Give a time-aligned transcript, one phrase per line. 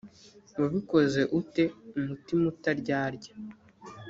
[0.59, 1.63] wabikoze u te
[1.99, 3.33] umutima utaryarya